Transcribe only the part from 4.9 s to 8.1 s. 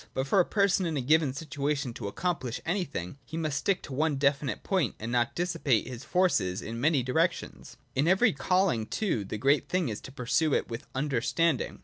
and not dissipate his forces in many directions. In